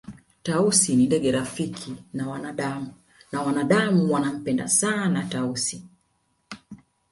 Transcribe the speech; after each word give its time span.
Tausi 0.43 0.95
ni 0.95 1.05
ndege 1.05 1.31
rafiki 1.31 1.95
na 2.13 2.29
wanadamu 2.29 2.93
na 3.31 3.41
wanadamu 3.41 4.13
wanampenda 4.13 4.67
sana 4.67 5.23
Tausi 5.23 5.85